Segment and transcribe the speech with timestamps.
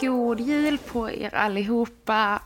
[0.00, 2.42] God jul på er allihopa!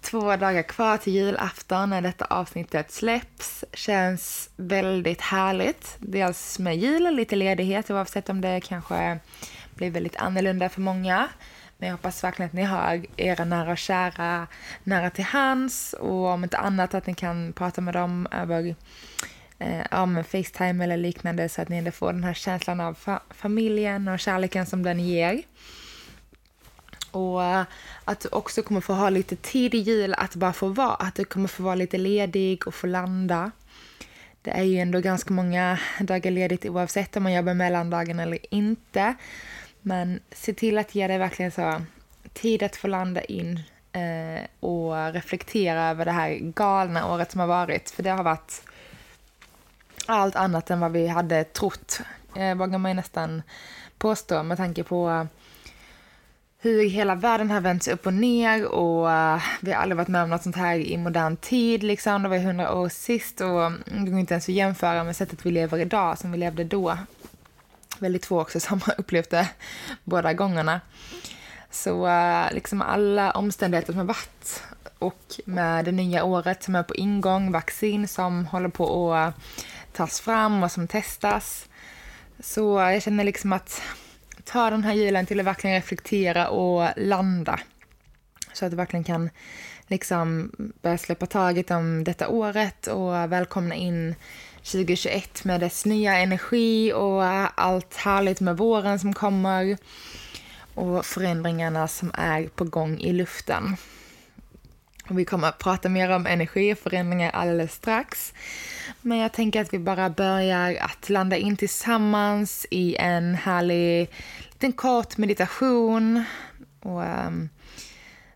[0.00, 3.64] Två dagar kvar till julafton när detta avsnittet släpps.
[3.72, 5.96] Känns väldigt härligt.
[5.98, 9.18] Dels med jul och lite ledighet oavsett om det kanske
[9.74, 11.28] blir väldigt annorlunda för många.
[11.78, 14.46] Men jag hoppas verkligen att ni har era nära och kära
[14.84, 18.74] nära till hands och om inte annat att ni kan prata med dem över
[19.58, 22.94] eh, ja, men Facetime eller liknande så att ni ändå får den här känslan av
[22.94, 25.42] fa familjen och kärleken som den ger.
[27.10, 27.64] Och eh,
[28.04, 30.94] att du också kommer få ha lite tid i jul att bara få vara.
[30.94, 33.50] Att du kommer få vara lite ledig och få landa.
[34.42, 39.14] Det är ju ändå ganska många dagar ledigt oavsett om man jobbar mellandagen eller inte.
[39.82, 41.82] Men se till att ge dig verkligen så
[42.32, 43.60] tid att få landa in
[43.92, 47.90] eh, och reflektera över det här galna året som har varit.
[47.90, 48.62] För det har varit
[50.06, 52.00] allt annat än vad vi hade trott,
[52.36, 53.42] eh, vågar man ju nästan
[53.98, 55.26] påstå med tanke på
[56.62, 60.22] hur hela världen har vänts upp och ner och uh, vi har aldrig varit med
[60.22, 61.82] om något sånt här i modern tid.
[61.82, 62.22] Liksom.
[62.22, 65.46] Det var hundra år sist och mm, det går inte ens att jämföra med sättet
[65.46, 66.98] vi lever idag som vi levde då.
[67.98, 69.48] Väldigt få också som har upplevt det
[70.04, 70.80] båda gångerna.
[71.70, 74.62] Så uh, liksom alla omständigheter som har varit
[74.98, 79.34] och med det nya året som är på ingång, vaccin som håller på att
[79.92, 81.68] tas fram och som testas.
[82.40, 83.82] Så eh, jag känner liksom att
[84.52, 87.60] ta den här julen till att verkligen reflektera och landa.
[88.52, 89.30] Så att du verkligen kan
[89.86, 90.52] liksom
[90.82, 94.14] börja släppa taget om detta året och välkomna in
[94.56, 97.24] 2021 med dess nya energi och
[97.54, 99.76] allt härligt med våren som kommer
[100.74, 103.76] och förändringarna som är på gång i luften.
[105.12, 108.34] Vi kommer att prata mer om energiförändringar alldeles strax.
[109.00, 114.10] Men jag tänker att vi bara börjar att landa in tillsammans i en härlig
[114.52, 116.24] liten kort meditation.
[116.80, 117.48] Och um,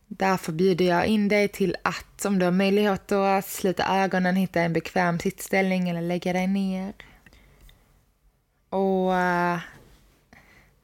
[0.07, 4.61] därför bjuder jag in dig till att om du har möjlighet att sluta ögonen, hitta
[4.61, 6.93] en bekväm sittställning eller lägga dig ner.
[8.71, 9.59] Och uh,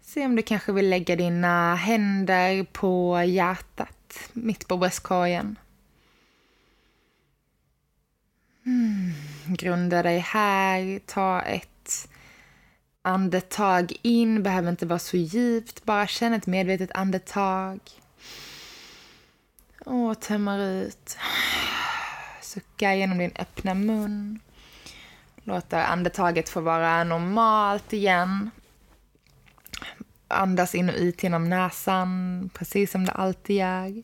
[0.03, 5.57] se om du kanske vill lägga dina händer på hjärtat, mitt på bröstkorgen.
[8.67, 9.13] Mm.
[9.47, 12.09] Grunda dig här, ta ett
[13.03, 17.81] andetag in, behöver inte vara så djupt, bara känn ett medvetet andetag.
[19.85, 21.19] Och tömmer ut.
[22.41, 24.41] Sucka genom din öppna mun.
[25.37, 28.51] Låter andetaget få vara normalt igen.
[30.29, 34.03] Andas in och ut genom näsan, precis som det alltid gör.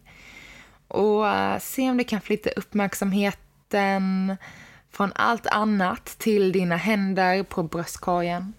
[0.89, 3.46] Och eh, se om du kan flytta uppmärksamheten
[4.91, 8.54] från allt annat till dina händer på bröstkorgen.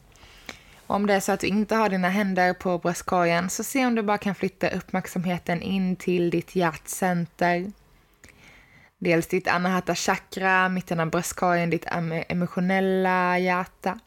[0.87, 3.95] Om det är så att du inte har dina händer på bröstkorgen så se om
[3.95, 7.71] du bara kan flytta uppmärksamheten in till ditt hjärtcenter.
[8.97, 11.85] Dels ditt anahata chakra, mitten av bröstkorgen, ditt
[12.29, 13.99] emotionella hjärta.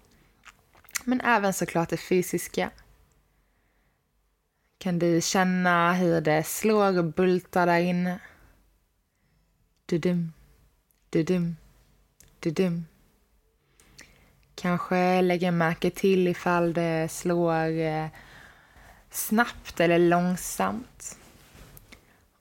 [1.05, 2.71] Men även såklart det fysiska.
[4.79, 8.19] Kan du känna hur det slår och bultar där inne?
[9.87, 10.33] Dudum,
[11.11, 11.57] dudum,
[12.41, 12.87] dudum.
[14.55, 18.07] Kanske lägga märke till ifall det slår eh,
[19.11, 21.19] snabbt eller långsamt.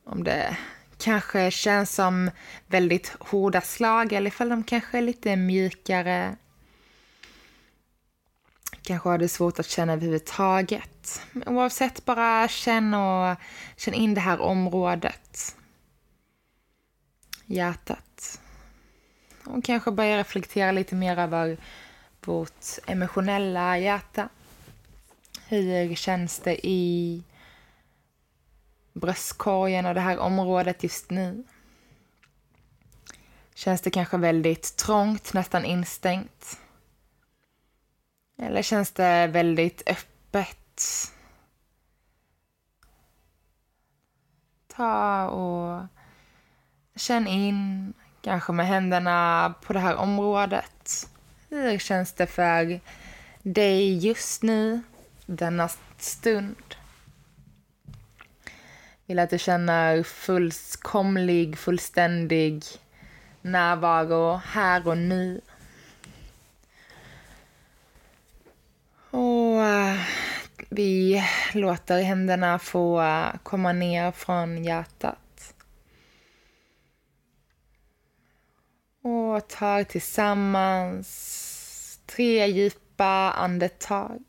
[0.04, 0.58] Om det
[0.98, 2.32] kanske känns som
[2.68, 6.36] väldigt hårda slag eller ifall de kanske är lite mjukare.
[8.82, 11.22] Kanske har du svårt att känna överhuvudtaget.
[11.46, 13.36] Oavsett, bara känn och
[13.78, 15.56] känn in det här området.
[17.46, 18.42] Hjärtat.
[19.50, 21.58] Och kanske börja reflektera lite mer över
[22.26, 24.30] vårt emotionella hjärta.
[25.48, 27.24] Hur känns det i
[28.94, 31.44] bröstkorgen och det här området just nu?
[33.54, 36.60] Känns det kanske väldigt trångt, nästan instängt?
[38.38, 40.60] Eller känns det väldigt öppet?
[44.80, 45.88] ta och
[46.96, 51.10] känn in, kanske med händerna på det här området.
[51.50, 52.80] Hur känns det för
[53.44, 54.82] dig just nu,
[55.26, 56.76] denna stund?
[59.06, 62.64] Vill att du känner fullkomlig, fullständig
[63.42, 65.42] närvaro här och nu.
[69.12, 70.00] Och eh,
[70.70, 71.24] vi
[71.54, 75.18] låter händerna få eh, komma ner från hjärtat.
[79.42, 81.36] Och tillsammans
[82.06, 84.24] tre djupa andetag.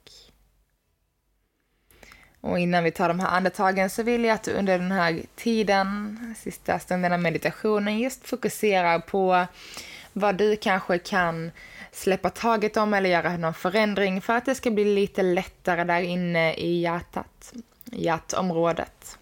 [2.40, 5.22] Och innan vi tar de här andetagen så vill jag att du under den här
[5.36, 9.46] tiden, sista stunden av meditationen, just fokuserar på
[10.12, 11.50] vad du kanske kan
[11.92, 16.00] släppa taget om eller göra någon förändring för att det ska bli lite lättare där
[16.00, 17.52] inne i hjärtat,
[17.84, 19.18] hjärtområdet.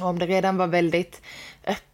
[0.00, 1.22] Och om det redan var väldigt
[1.66, 1.87] öppet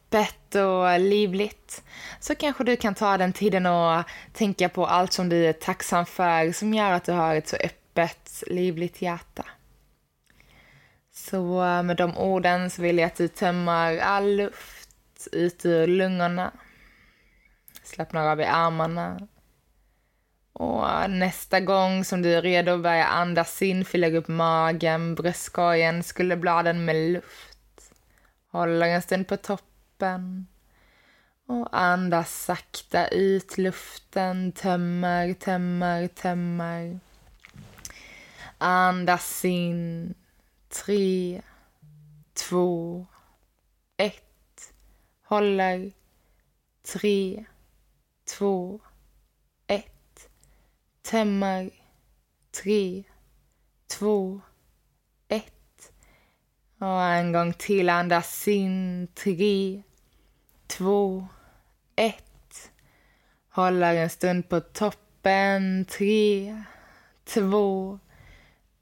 [0.54, 1.82] och livligt
[2.20, 6.06] så kanske du kan ta den tiden och tänka på allt som du är tacksam
[6.06, 9.44] för som gör att du har ett så öppet, livligt hjärta.
[11.12, 15.86] Så eh, med de orden så vill jag att du tömmer all luft ut ur
[15.86, 16.52] lungorna.
[17.82, 19.28] Slappnar av i armarna.
[20.52, 25.14] Och eh, nästa gång som du är redo att börja andas in, fyller upp magen,
[25.14, 27.92] bröstkorgen, skulderbladen med luft.
[28.52, 29.73] Håller en stund på toppen.
[31.46, 37.00] Och andas sakta ut luften, tömmer, tömmer, tömmer.
[38.58, 40.14] Andas in
[40.68, 41.42] tre,
[42.32, 43.06] två,
[43.96, 44.74] ett.
[45.24, 45.92] Håller.
[46.82, 47.44] Tre,
[48.38, 48.80] två,
[49.66, 50.28] ett.
[51.02, 51.70] Tömmer.
[52.62, 53.04] Tre,
[53.86, 54.40] två,
[55.28, 55.92] ett.
[56.78, 57.88] Och en gång till.
[57.88, 59.08] Andas in.
[59.14, 59.82] Tre,
[60.66, 61.26] två,
[61.96, 62.70] ett.
[63.50, 65.84] Håller en stund på toppen.
[65.84, 66.62] Tre,
[67.24, 67.98] två,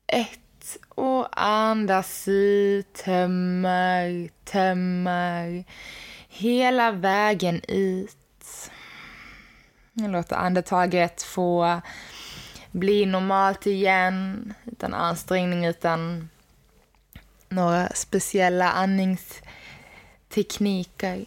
[0.06, 5.64] ett och andas ut, tömmer, tömmer
[6.28, 8.70] hela vägen ut.
[9.92, 11.80] Låt andetaget få
[12.70, 16.28] bli normalt igen, utan ansträngning, utan
[17.48, 21.26] några speciella andningstekniker.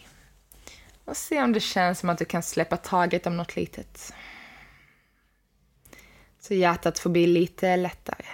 [1.05, 4.13] Och se om det känns som att du kan släppa taget om något litet.
[6.39, 8.25] Så hjärtat får bli lite lättare.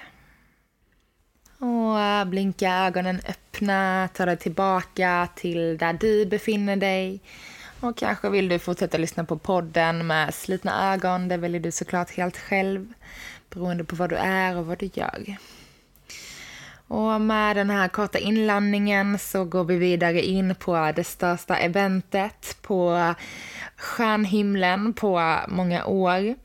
[1.57, 7.21] Och äh, blinka ögonen öppna, ta dig tillbaka till där du befinner dig.
[7.79, 11.27] Och kanske vill du fortsätta lyssna på podden med slutna ögon.
[11.27, 12.94] Det väljer du såklart helt själv,
[13.50, 15.38] beroende på vad du är och vad du gör.
[16.91, 22.57] Och med den här korta inlandningen så går vi vidare in på det största eventet
[22.61, 23.13] på
[23.77, 26.35] stjärnhimlen på många år.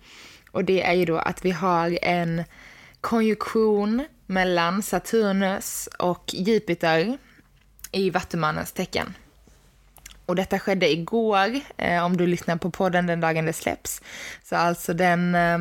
[0.50, 2.44] Och det är ju då att vi har en
[3.00, 7.18] konjunktion mellan Saturnus och Jupiter
[7.92, 9.14] i Vattumannens tecken.
[10.26, 14.02] Och detta skedde igår, eh, om du lyssnar på podden den dagen det släpps.
[14.42, 15.58] Så alltså den eh,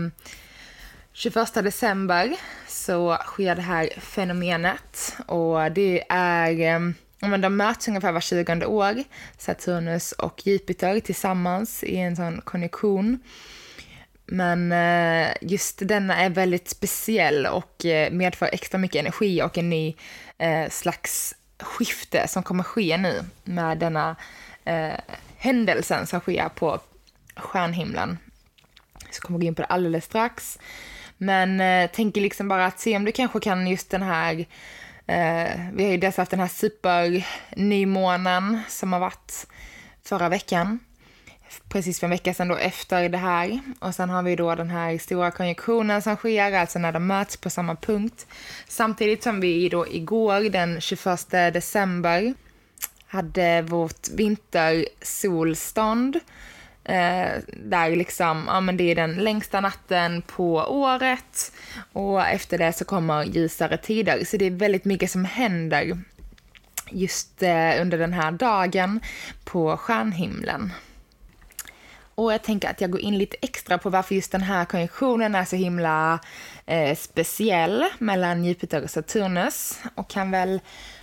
[1.17, 2.35] 21 december
[2.67, 6.79] så sker det här fenomenet och det är, eh,
[7.19, 9.03] men de möts ungefär var 20 år,
[9.37, 13.19] Saturnus och Jupiter tillsammans i en sån konjunktion.
[14.25, 19.69] Men eh, just denna är väldigt speciell och eh, medför extra mycket energi och en
[19.69, 19.95] ny
[20.37, 24.15] eh, slags skifte som kommer ske nu med denna
[24.65, 24.99] eh,
[25.37, 26.79] händelsen som sker på
[27.35, 28.17] stjärnhimlen.
[29.11, 30.59] Så kommer gå in på det alldeles strax.
[31.17, 34.45] Men eh, tänker liksom bara att se om du kanske kan just den här,
[35.07, 39.47] eh, vi har ju dels haft den här supernymånen som har varit
[40.03, 40.79] förra veckan
[41.69, 43.59] precis för en vecka sedan då efter det här.
[43.79, 47.37] Och sen har vi då den här stora konjunktionen som sker, alltså när de möts
[47.37, 48.27] på samma punkt.
[48.67, 52.33] Samtidigt som vi då igår den 21 december
[53.07, 56.19] hade vårt vintersolstånd.
[56.85, 61.51] Eh, där liksom, ja men det är den längsta natten på året
[61.93, 64.25] och efter det så kommer ljusare tider.
[64.25, 65.97] Så det är väldigt mycket som händer
[66.91, 68.99] just eh, under den här dagen
[69.43, 70.71] på stjärnhimlen.
[72.15, 75.35] Och jag tänker att jag går in lite extra på varför just den här konjunktionen
[75.35, 76.19] är så himla
[76.65, 79.79] eh, speciell mellan Jupiter och Saturnus.
[79.95, 80.59] Och kan väl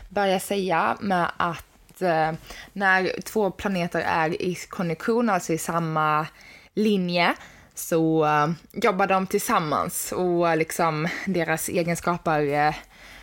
[0.09, 1.72] börja säga med att
[2.03, 2.33] eh,
[2.73, 6.27] när två planeter är i konjunktion, alltså i samma
[6.75, 7.35] linje,
[7.75, 12.75] så eh, jobbar de tillsammans och eh, liksom deras egenskaper eh,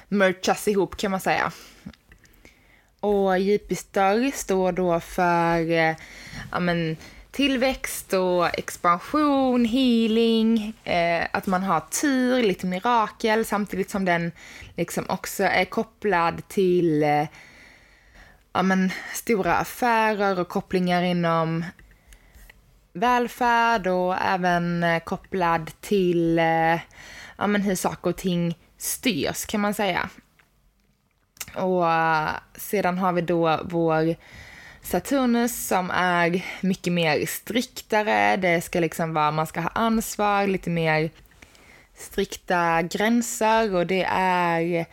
[0.07, 1.51] merchas ihop kan man säga.
[3.00, 5.95] Och Jupiter står då för eh,
[6.51, 6.98] ja, men,
[7.31, 14.31] tillväxt och expansion, healing, eh, att man har tur, lite mirakel, samtidigt som den
[14.75, 17.27] liksom också är kopplad till eh,
[18.60, 21.66] ja, men, stora affärer och kopplingar inom
[22.94, 26.80] välfärd och även eh, kopplad till eh,
[27.38, 30.10] ja, men hur saker och ting styrs kan man säga.
[31.56, 34.16] Och eh, sedan har vi då vår
[34.82, 38.38] Saturnus som är mycket mer striktare.
[38.38, 41.10] Det ska liksom vara, man ska ha ansvar, lite mer
[41.96, 44.86] strikta gränser och det är,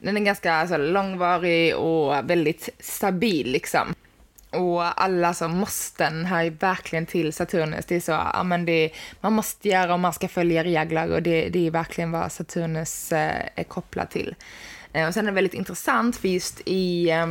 [0.00, 3.94] den är ganska alltså, långvarig och väldigt stabil liksom.
[4.50, 7.86] Och alla som måsten här verkligen till Saturnus.
[7.86, 8.90] Det är så, ja men det,
[9.20, 13.12] man måste göra och man ska följa regler och det, det är verkligen vad Saturnus
[13.12, 14.34] eh, är kopplad till.
[14.92, 17.26] Eh, och sen är det väldigt intressant för just i eh,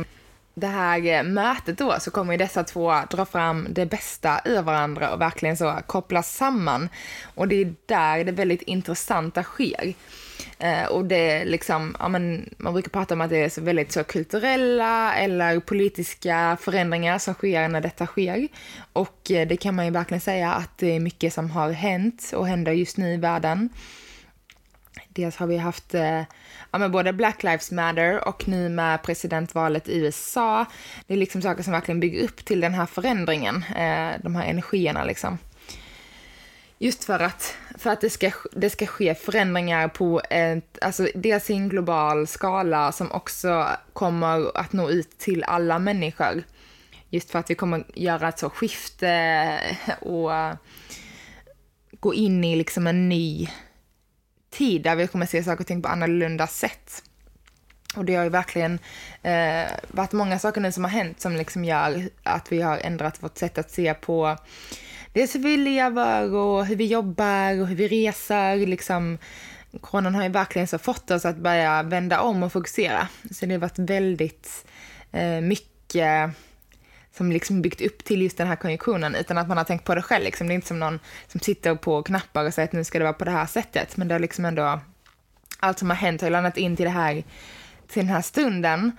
[0.54, 4.62] det här eh, mötet då så kommer ju dessa två dra fram det bästa ur
[4.62, 6.88] varandra och verkligen så kopplas samman.
[7.34, 9.94] Och det är där det väldigt intressanta sker.
[10.58, 13.60] Eh, och det är liksom, ja, men, man brukar prata om att det är så
[13.60, 18.48] väldigt så kulturella eller politiska förändringar som sker när detta sker.
[18.92, 22.32] Och eh, det kan man ju verkligen säga att det är mycket som har hänt
[22.34, 23.68] och händer just nu i världen.
[25.08, 26.22] Dels har vi haft eh,
[26.70, 30.66] ja, men både Black Lives Matter och nu med presidentvalet i USA.
[31.06, 34.44] Det är liksom saker som verkligen bygger upp till den här förändringen, eh, de här
[34.44, 35.38] energierna liksom.
[36.82, 41.50] Just för att, för att det, ska, det ska ske förändringar på ett, alltså dels
[41.50, 46.42] i en global skala som också kommer att nå ut till alla människor.
[47.10, 49.60] Just för att vi kommer göra ett så skifte
[50.00, 50.30] och
[52.00, 53.48] gå in i liksom en ny
[54.50, 57.02] tid där vi kommer se saker och ting på annorlunda sätt.
[57.96, 58.78] Och det har ju verkligen
[59.22, 63.22] eh, varit många saker nu som har hänt som liksom gör att vi har ändrat
[63.22, 64.36] vårt sätt att se på
[65.12, 68.56] dels hur vi lever och hur vi jobbar och hur vi reser.
[68.56, 69.18] Liksom,
[69.80, 73.08] coronan har ju verkligen så fått oss att börja vända om och fokusera.
[73.30, 74.66] Så det har varit väldigt
[75.12, 76.30] eh, mycket
[77.16, 79.94] som liksom byggt upp till just den här konjunktionen utan att man har tänkt på
[79.94, 80.24] det själv.
[80.24, 80.46] Liksom.
[80.46, 80.98] Det är inte som någon
[81.28, 83.96] som sitter på knappar och säger att nu ska det vara på det här sättet.
[83.96, 84.80] Men det har liksom ändå,
[85.58, 87.24] allt som har hänt har landat in till det här,
[87.88, 88.92] till den här stunden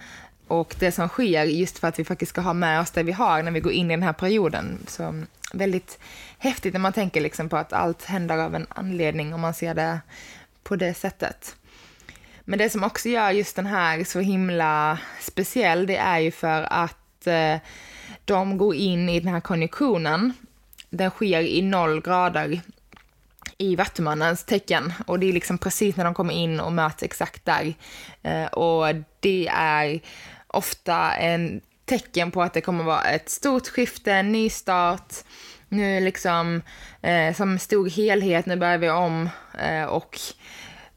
[0.47, 3.11] och det som sker just för att vi faktiskt ska ha med oss det vi
[3.11, 4.79] har när vi går in i den här perioden.
[4.87, 5.99] Så väldigt
[6.37, 9.73] häftigt när man tänker liksom på att allt händer av en anledning om man ser
[9.73, 9.99] det
[10.63, 11.55] på det sättet.
[12.41, 16.61] Men det som också gör just den här så himla speciell, det är ju för
[16.61, 17.57] att eh,
[18.25, 20.33] de går in i den här konjunktionen.
[20.89, 22.61] Den sker i noll grader
[23.57, 27.45] i Vattumannens tecken och det är liksom precis när de kommer in och möts exakt
[27.45, 27.73] där.
[28.21, 29.99] Eh, och det är
[30.47, 35.13] ofta en tecken på att det kommer vara ett stort skifte, en ny start.
[35.69, 36.61] Nu liksom
[37.01, 40.19] eh, som stor helhet, nu börjar vi om eh, och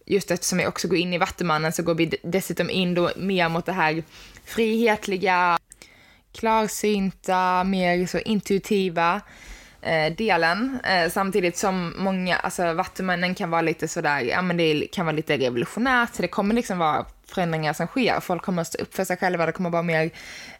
[0.06, 3.48] just eftersom vi också går in i Vattumannen så går vi dessutom in då mer
[3.48, 4.02] mot det här
[4.44, 5.58] frihetliga,
[6.34, 9.20] klarsynta, mer så intuitiva
[9.82, 10.78] eh, delen.
[10.84, 15.16] Eh, samtidigt som många, alltså Vattumannen kan vara lite sådär, ja men det kan vara
[15.16, 18.20] lite revolutionärt, så det kommer liksom vara förändringar som sker.
[18.20, 20.10] Folk kommer att stå upp för sig själva, det kommer vara mer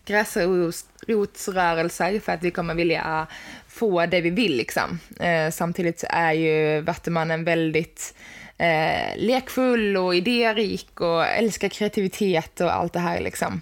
[0.04, 3.26] gräsrotsrörelser för att vi kommer vilja
[3.68, 4.99] få det vi vill liksom.
[5.20, 8.14] Eh, samtidigt är ju Vattumannen väldigt
[8.58, 13.61] eh, lekfull och idérik och älskar kreativitet och allt det här liksom.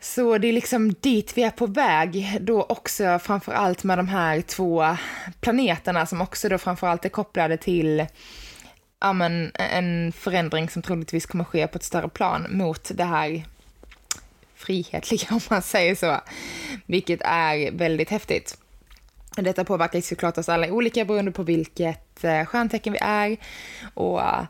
[0.00, 4.08] Så det är liksom dit vi är på väg, då också framför allt med de
[4.08, 4.96] här två
[5.40, 8.06] planeterna som också då framför allt är kopplade till
[9.00, 13.44] ja, men, en förändring som troligtvis kommer ske på ett större plan mot det här
[14.62, 16.20] frihetliga liksom, om man säger så,
[16.86, 18.58] vilket är väldigt häftigt.
[19.36, 23.36] Detta påverkar såklart oss alla olika beroende på vilket eh, stjärntecken vi är
[23.94, 24.44] och eh,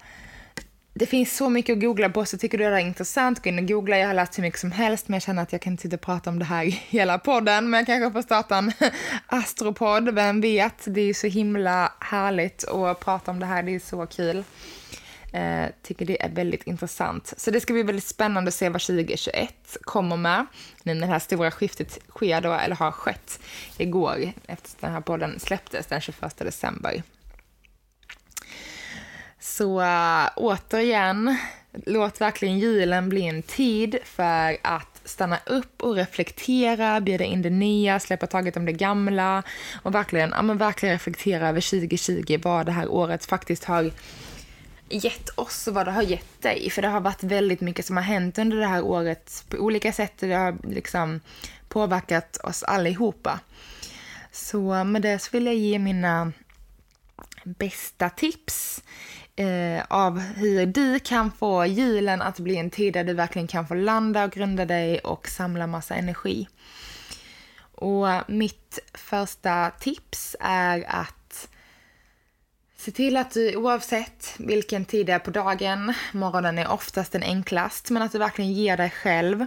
[0.95, 3.59] det finns så mycket att googla på, så tycker du det är intressant, gå in
[3.59, 3.99] och googla.
[3.99, 5.97] Jag har läst hur mycket som helst, men jag känner att jag kan inte sitta
[5.97, 7.71] och prata om det här i hela podden.
[7.71, 8.73] Men jag kanske får starta en
[9.26, 10.75] astropodd, vem vet?
[10.85, 14.45] Det är så himla härligt att prata om det här, det är så kul.
[15.32, 17.34] Eh, tycker det är väldigt intressant.
[17.36, 20.46] Så det ska bli väldigt spännande att se vad 2021 kommer med.
[20.82, 23.40] Nu när det här stora skiftet sker då, eller har skett
[23.76, 27.02] igår, efter den här podden släpptes den 21 december.
[29.40, 31.36] Så äh, återigen,
[31.86, 37.50] låt verkligen julen bli en tid för att stanna upp och reflektera, bjuda in det
[37.50, 39.42] nya, släppa taget om det gamla
[39.82, 43.90] och verkligen, ja, men verkligen reflektera över 2020, vad det här året faktiskt har
[44.92, 46.70] gett oss och vad det har gett dig.
[46.70, 49.92] För det har varit väldigt mycket som har hänt under det här året på olika
[49.92, 50.12] sätt.
[50.18, 51.20] Det har liksom
[51.68, 53.40] påverkat oss allihopa.
[54.32, 56.32] Så med det så vill jag ge mina
[57.44, 58.82] bästa tips
[59.37, 63.66] eh, av hur du kan få julen att bli en tid där du verkligen kan
[63.66, 66.49] få landa och grunda dig och samla massa energi.
[67.75, 71.22] Och mitt första tips är att
[72.82, 77.22] se till att du oavsett vilken tid det är på dagen, morgonen är oftast den
[77.22, 79.46] enklast, men att du verkligen ger dig själv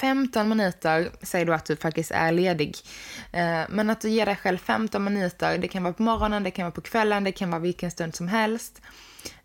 [0.00, 2.76] 15 minuter, säger du att du faktiskt är ledig.
[3.32, 6.50] Eh, men att du ger dig själv 15 minuter, det kan vara på morgonen, det
[6.50, 8.82] kan vara på kvällen, det kan vara vilken stund som helst.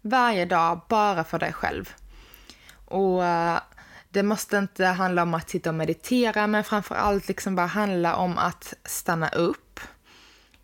[0.02, 1.94] Varje dag, bara för dig själv.
[2.86, 3.60] Och eh,
[4.10, 8.16] det måste inte handla om att sitta och meditera, men framför allt liksom bara handla
[8.16, 9.65] om att stanna upp.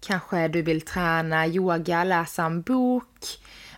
[0.02, 3.26] Kanske du vill träna yoga, läsa en bok,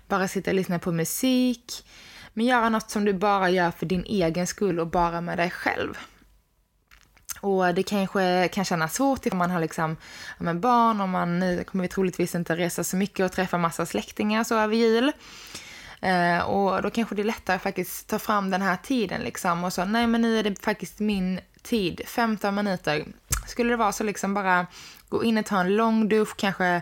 [0.08, 1.86] bara sitta och lyssna på musik
[2.34, 5.50] men göra något som du bara gör för din egen skull och bara med dig
[5.50, 5.98] själv.
[7.42, 9.98] Och det kanske kan kännas svårt om man har liksom,
[10.40, 13.86] ja, barn och man nu kommer vi troligtvis inte resa så mycket och träffa massa
[13.86, 15.12] släktingar så över jul.
[16.02, 19.64] Eh, och då kanske det är lättare att faktiskt ta fram den här tiden liksom
[19.64, 23.06] och så, nej men nu är det faktiskt min tid, 15 minuter.
[23.48, 24.68] Skulle det vara så liksom bara
[25.14, 26.82] gå in och ta en lång dusch, kanske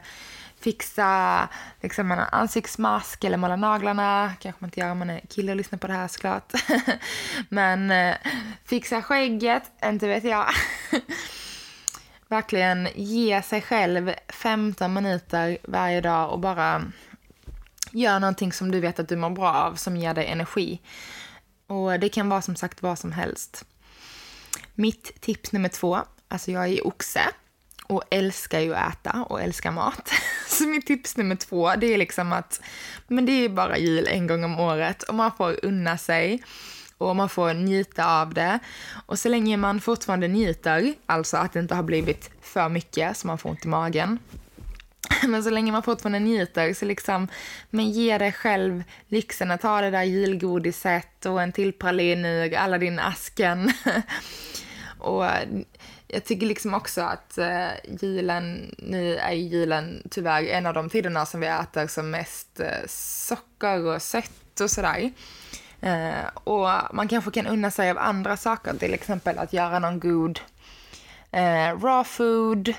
[0.60, 1.50] fixa
[1.82, 4.34] liksom en ansiktsmask eller måla naglarna.
[4.40, 6.54] Kanske man inte gör om man är kille och lyssnar på det här såklart.
[7.50, 8.16] Men eh,
[8.66, 10.46] fixa skägget, inte vet jag.
[12.28, 16.84] Verkligen ge sig själv 15 minuter varje dag och bara
[17.92, 20.82] gör någonting som du vet att du mår bra av, som ger dig energi.
[21.68, 23.66] Och det kan vara som sagt vad som helst.
[24.76, 27.22] Mitt tips nummer två, alltså jag är oxe
[27.88, 30.12] och älskar ju att äta och älskar mat.
[30.48, 32.62] Så mitt tips nummer två, det är liksom att
[33.08, 36.44] men det är bara jul en gång om året och man får unna sig
[36.98, 38.60] och man får njuta av det.
[39.06, 43.28] Och så länge man fortfarande njuter, alltså att det inte har blivit för mycket så
[43.28, 44.20] man får ont i magen.
[45.28, 47.28] Men så länge man fortfarande njuter så liksom,
[47.70, 52.54] men ge dig själv lyxen att ta det där julgodiset och en till pralin ur
[52.56, 53.72] Aladdin-asken.
[55.00, 55.26] och
[56.14, 57.70] jag tycker liksom också att eh,
[58.02, 62.88] julen, nu är julen tyvärr en av de tiderna som vi äter som mest eh,
[62.88, 65.12] socker och sött och sådär.
[65.82, 70.00] Eh, och man kanske kan unna sig av andra saker, till exempel att göra någon
[70.00, 70.40] god
[71.32, 72.74] eh, raw food,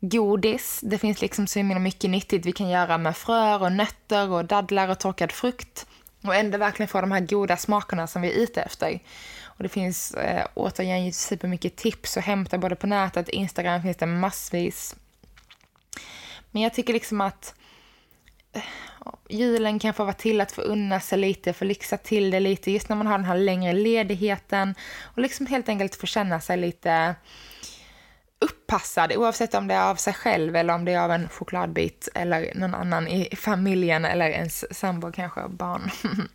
[0.00, 0.80] godis.
[0.82, 4.88] Det finns liksom så mycket nyttigt vi kan göra med fröer och nötter och dadlar
[4.88, 5.86] och torkad frukt.
[6.24, 8.98] Och ändå verkligen få de här goda smakerna som vi är ute efter.
[9.44, 14.06] Och det finns eh, återigen supermycket tips att hämta både på nätet, Instagram finns det
[14.06, 14.96] massvis.
[16.50, 17.54] Men jag tycker liksom att
[18.52, 18.62] eh,
[19.28, 22.70] julen kan få vara till att få unna sig lite, få lyxa till det lite
[22.70, 26.56] just när man har den här längre ledigheten och liksom helt enkelt få känna sig
[26.56, 27.14] lite
[28.44, 32.08] uppassad oavsett om det är av sig själv eller om det är av en chokladbit
[32.14, 35.90] eller någon annan i familjen eller ens sambo kanske, barn.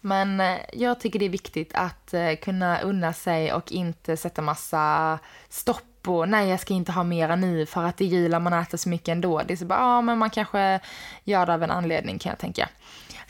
[0.00, 4.42] Men eh, jag tycker det är viktigt att eh, kunna unna sig och inte sätta
[4.42, 5.18] massa
[5.48, 8.42] stopp och nej jag ska inte ha mera nu för att det är jul och
[8.42, 9.42] man äter så mycket ändå.
[9.46, 10.80] Det är så bara, ja men man kanske
[11.24, 12.68] gör det av en anledning kan jag tänka.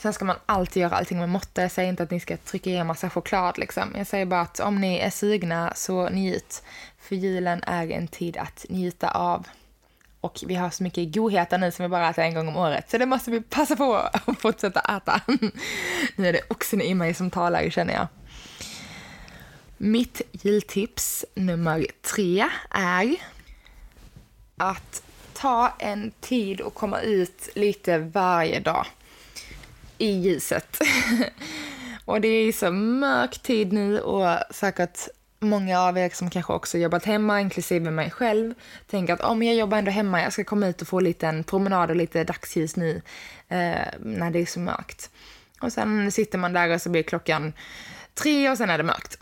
[0.02, 1.62] Sen ska man alltid göra allting med måtta.
[1.62, 3.94] Jag säger inte att ni ska trycka i er massa choklad liksom.
[3.96, 6.62] Jag säger bara att om ni är sugna så njut.
[6.98, 9.46] För julen är en tid att njuta av.
[10.20, 12.90] Och vi har så mycket godheter nu som vi bara äter en gång om året.
[12.90, 15.20] Så det måste vi passa på att fortsätta äta.
[16.16, 18.06] Nu är det oxen i mig som talar känner jag.
[19.76, 23.16] Mitt jultips nummer tre är
[24.56, 28.86] att ta en tid och komma ut lite varje dag
[30.00, 30.78] i ljuset.
[32.04, 35.08] och det är så mörk tid nu och säkert
[35.40, 38.54] många av er som kanske också jobbat hemma, inklusive mig själv,
[38.86, 41.44] tänker att om jag jobbar ändå hemma, jag ska komma ut och få lite en
[41.44, 43.02] promenad och lite dagsljus nu
[43.48, 45.10] eh, när det är så mörkt.
[45.60, 47.52] Och sen sitter man där och så blir klockan
[48.14, 49.16] tre och sen är det mörkt.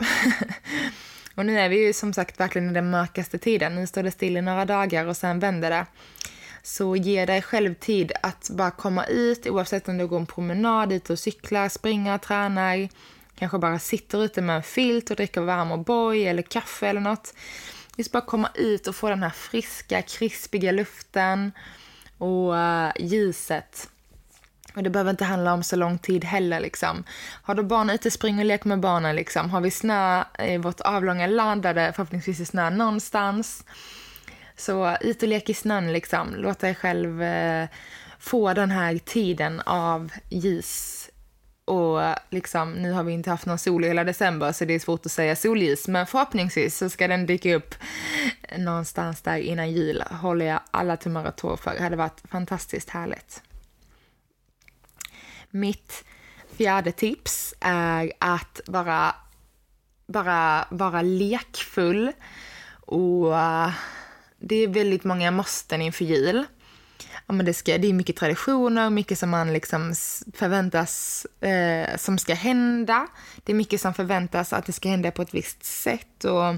[1.35, 3.75] och nu är vi ju som sagt verkligen i den mörkaste tiden.
[3.75, 5.85] Nu står det still i några dagar och sen vänder det.
[6.63, 10.91] Så ge dig själv tid att bara komma ut oavsett om du går en promenad,
[10.91, 12.89] ut och cyklar, springer, tränar,
[13.35, 17.33] kanske bara sitter ute med en filt och dricker varm O'boy eller kaffe eller något.
[17.95, 21.51] Just bara komma ut och få den här friska, krispiga luften
[22.17, 23.89] och uh, ljuset.
[24.75, 26.59] Och det behöver inte handla om så lång tid heller.
[26.59, 27.03] Liksom.
[27.43, 29.15] Har du barn ute, spring och lek med barnen.
[29.15, 29.49] Liksom.
[29.49, 33.63] Har vi snö i vårt avlånga land där det förhoppningsvis är snö någonstans.
[34.59, 35.93] Så ut och lek i snön.
[35.93, 36.35] Liksom.
[36.35, 37.67] Låt dig själv eh,
[38.19, 41.09] få den här tiden av ljus
[41.69, 44.79] och liksom, nu har vi inte haft någon sol i hela december så det är
[44.79, 47.75] svårt att säga solljus, men förhoppningsvis så ska den dyka upp
[48.57, 50.03] någonstans där innan jul.
[50.11, 51.73] Håller jag alla tummar och tår för.
[51.73, 53.43] Det hade varit fantastiskt härligt.
[55.49, 56.03] Mitt
[56.57, 59.15] fjärde tips är att vara,
[60.07, 62.11] bara vara lekfull
[62.81, 63.69] och uh,
[64.39, 66.45] det är väldigt många måsten inför jul
[67.29, 69.95] ja, men det, ska, det är mycket traditioner, mycket som man liksom
[70.33, 73.07] förväntas eh, som ska hända.
[73.43, 76.23] Det är mycket som förväntas att det ska hända på ett visst sätt.
[76.23, 76.55] Och,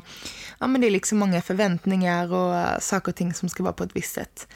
[0.60, 3.84] ja, men det är liksom många förväntningar och saker och ting som ska vara på
[3.84, 4.48] ett visst sätt.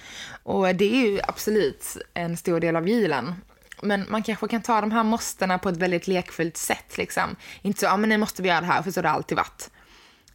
[0.43, 3.35] Och det är ju absolut en stor del av julen.
[3.81, 6.97] Men man kanske kan ta de här måstena på ett väldigt lekfullt sätt.
[6.97, 7.35] Liksom.
[7.61, 9.37] Inte så, ja men nu måste vi göra det här, för så har det alltid
[9.37, 9.69] varit.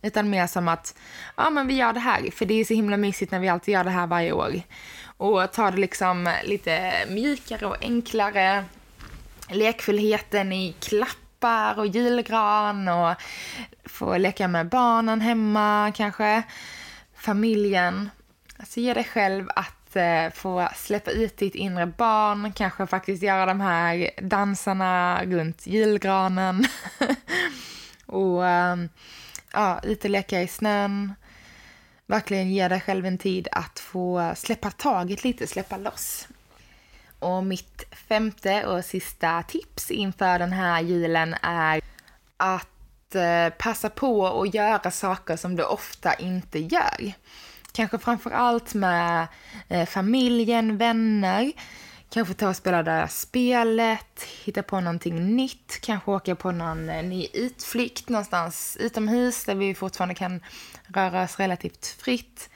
[0.02, 0.94] Utan mer som att,
[1.36, 3.74] ja men vi gör det här, för det är så himla mysigt när vi alltid
[3.74, 4.62] gör det här varje år
[5.20, 8.64] och ta det liksom lite mjukare och enklare.
[9.48, 13.14] Lekfullheten i klappar och julgran och
[13.84, 16.42] få leka med barnen hemma kanske.
[17.14, 18.10] Familjen.
[18.58, 23.46] Alltså ge dig själv att eh, få släppa ut ditt inre barn, kanske faktiskt göra
[23.46, 26.64] de här dansarna runt julgranen.
[28.06, 28.76] och eh,
[29.52, 31.14] ja, ut och leka i snön
[32.10, 36.28] verkligen ge dig själv en tid att få släppa taget lite, släppa loss.
[37.18, 41.80] Och mitt femte och sista tips inför den här julen är
[42.36, 47.12] att eh, passa på att göra saker som du ofta inte gör.
[47.72, 49.26] Kanske framför allt med
[49.68, 51.52] eh, familjen, vänner.
[52.12, 56.88] Kanske ta och spela det här spelet, hitta på någonting nytt, kanske åka på någon
[56.88, 60.40] eh, ny utflykt någonstans utomhus där vi fortfarande kan
[60.87, 62.51] röra oss relativt fritt.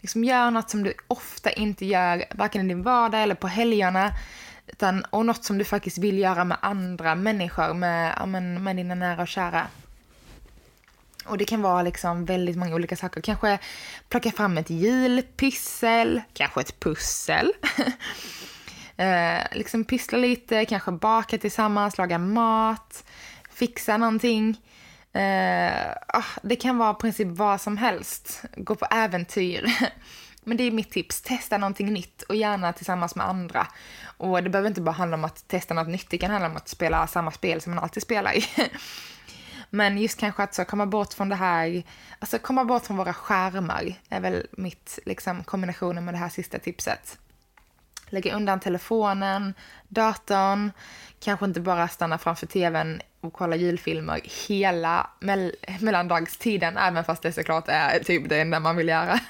[0.00, 4.12] Liksom gör något som du ofta inte gör, varken i din vardag eller på helgerna.
[4.66, 8.28] Utan, och något som du faktiskt vill göra med andra människor, med,
[8.60, 9.66] med dina nära och kära.
[11.24, 13.20] Och det kan vara liksom väldigt många olika saker.
[13.20, 13.58] Kanske
[14.08, 17.52] plocka fram ett julpyssel, kanske ett pussel.
[18.96, 23.04] eh, liksom pyssla lite, kanske baka tillsammans, laga mat,
[23.50, 24.56] fixa någonting.
[25.12, 28.42] Eh, ah, det kan vara i princip vad som helst.
[28.56, 29.72] Gå på äventyr.
[30.44, 31.22] Men det är mitt tips.
[31.22, 33.66] Testa någonting nytt och gärna tillsammans med andra.
[34.16, 36.10] Och det behöver inte bara handla om att testa något nytt.
[36.10, 38.44] Det kan handla om att spela samma spel som man alltid spelar i.
[39.70, 41.82] Men just kanske att så komma bort från det här,
[42.18, 46.58] alltså komma bort från våra skärmar är väl mitt, liksom kombinationen med det här sista
[46.58, 47.18] tipset.
[48.12, 49.54] Lägga undan telefonen,
[49.88, 50.70] datorn,
[51.20, 57.32] kanske inte bara stanna framför tvn och kolla julfilmer hela mell mellandagstiden, även fast det
[57.32, 59.20] såklart är typ det enda man vill göra.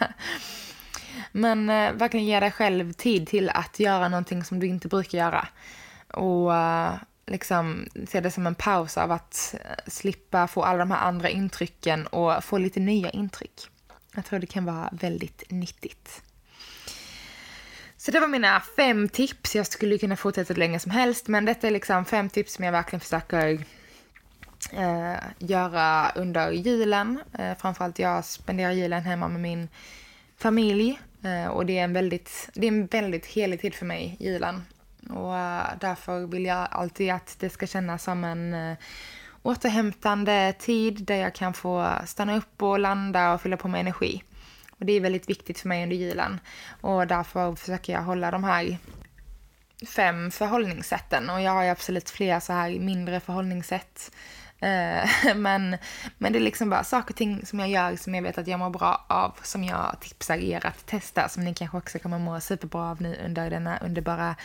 [1.33, 5.19] Men eh, verkligen ge dig själv tid till att göra någonting som du inte brukar
[5.19, 5.49] göra.
[6.13, 6.95] Och eh,
[7.27, 11.29] liksom se det som en paus av att eh, slippa få alla de här andra
[11.29, 13.69] intrycken och få lite nya intryck.
[14.15, 16.23] Jag tror det kan vara väldigt nyttigt.
[18.05, 19.57] Så det var mina fem tips.
[19.57, 22.65] Jag skulle kunna fortsätta hur länge som helst, men detta är liksom fem tips som
[22.65, 23.65] jag verkligen försöker
[24.73, 27.23] eh, göra under julen.
[27.39, 29.69] Eh, framförallt jag spenderar julen hemma med min
[30.37, 34.17] familj eh, och det är, en väldigt, det är en väldigt helig tid för mig,
[34.21, 34.65] julen.
[35.11, 38.77] Och eh, därför vill jag alltid att det ska kännas som en eh,
[39.43, 44.23] återhämtande tid där jag kan få stanna upp och landa och fylla på med energi.
[44.83, 46.41] Och det är väldigt viktigt för mig under julen.
[46.81, 48.79] Och därför försöker jag hålla de här
[49.87, 51.31] fem förhållningssätten.
[51.31, 54.13] Och jag har ju absolut fler så här mindre förhållningssätt.
[54.59, 55.77] Eh, men,
[56.19, 58.47] men det är liksom bara saker och ting som jag gör som jag vet att
[58.47, 62.19] jag mår bra av, som jag tipsar er att testa, som ni kanske också kommer
[62.19, 64.37] må superbra av nu under denna underbara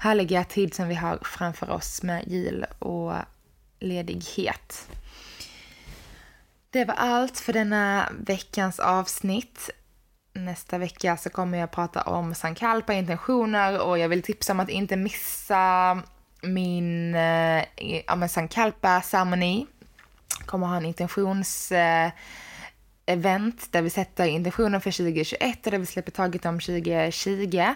[0.00, 3.14] härliga tid som vi har framför oss med jul och
[3.78, 4.88] ledighet.
[6.70, 9.70] Det var allt för denna veckans avsnitt.
[10.38, 14.70] Nästa vecka så kommer jag prata om Sankalpa intentioner och jag vill tipsa om att
[14.70, 16.02] inte missa
[16.42, 17.64] min eh,
[18.06, 19.66] ja, Sankalpa-ceremoni.
[20.46, 21.72] kommer ha en intentions...
[21.72, 22.10] Eh,
[23.08, 27.74] event där vi sätter intentionen för 2021 och där vi släpper taget om 2020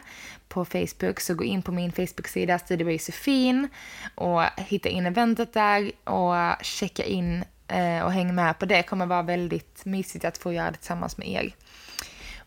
[0.48, 1.20] på Facebook.
[1.20, 3.68] Så gå in på min Facebook-sida Studio by Josefin
[4.14, 8.76] och hitta in eventet där och checka in eh, och häng med på det.
[8.76, 11.54] Det kommer vara väldigt mysigt att få göra det tillsammans med er.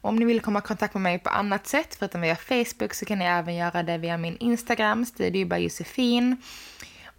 [0.06, 3.06] Om ni vill komma i kontakt med mig på annat sätt, förutom via Facebook, så
[3.06, 6.38] kan ni även göra det via min Instagram, Studio Josefin.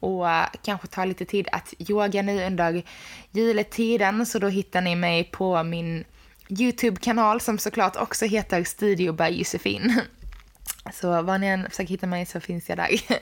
[0.00, 2.82] Och uh, kanske ta lite tid att yoga nu under
[3.30, 6.04] juletiden, så då hittar ni mig på min
[6.48, 10.00] YouTube-kanal som såklart också heter Studio by Josefin.
[10.92, 13.00] Så var ni än försöker hitta mig så finns jag där.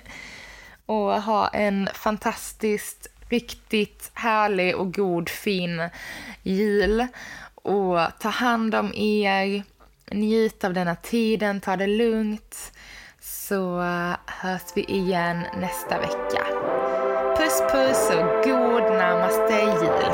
[0.87, 5.89] Och ha en fantastiskt, riktigt härlig och god, fin
[6.43, 7.09] jul.
[7.65, 9.63] Och ta hand om er,
[10.11, 12.73] njut av denna tiden, ta det lugnt.
[13.21, 13.81] Så
[14.27, 16.45] hörs vi igen nästa vecka.
[17.37, 20.14] Puss puss och god namaste jul.